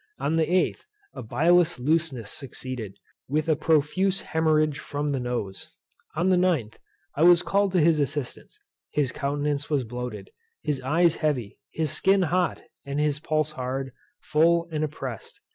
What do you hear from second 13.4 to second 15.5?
hard, full, and oppressed.